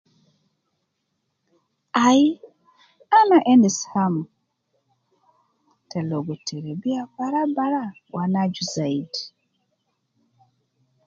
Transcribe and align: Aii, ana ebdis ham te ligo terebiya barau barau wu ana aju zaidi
Aii, 2.05 2.29
ana 3.19 3.37
ebdis 3.51 3.79
ham 3.91 4.15
te 5.89 5.99
ligo 6.09 6.33
terebiya 6.47 7.01
barau 7.15 7.49
barau 7.57 7.91
wu 8.09 8.17
ana 8.23 8.39
aju 8.45 8.63
zaidi 8.75 9.21